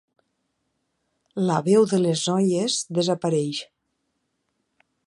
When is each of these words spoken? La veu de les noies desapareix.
La 1.51 1.59
veu 1.67 1.85
de 1.93 2.01
les 2.07 2.25
noies 2.33 2.79
desapareix. 2.99 3.63